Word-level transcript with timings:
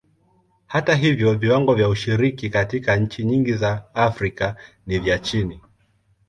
Hata 0.65 0.95
hivyo, 0.95 1.33
viwango 1.33 1.75
vya 1.75 1.89
ushiriki 1.89 2.49
katika 2.49 2.95
nchi 2.95 3.23
nyingi 3.23 3.53
za 3.53 3.95
Afrika 3.95 4.55
ni 4.85 4.99
vya 4.99 5.19
chini. 5.19 5.61